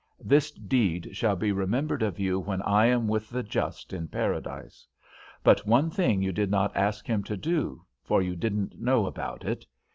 This 0.23 0.49
deed 0.49 1.09
shall 1.15 1.35
be 1.35 1.51
remembered 1.51 2.01
of 2.01 2.17
you 2.19 2.39
when 2.39 2.63
I 2.63 2.87
am 2.87 3.07
with 3.07 3.29
the 3.29 3.43
just 3.43 3.93
in 3.93 4.07
Paradise. 4.07 4.87
But 5.43 5.67
one 5.67 5.91
thing 5.91 6.23
you 6.23 6.31
did 6.31 6.49
not 6.49 6.75
ask 6.75 7.05
him 7.05 7.21
to 7.25 7.37
do, 7.37 7.85
for 8.01 8.19
you 8.19 8.35
didn't 8.35 8.81
know 8.81 9.05
about 9.05 9.45
it. 9.45 9.63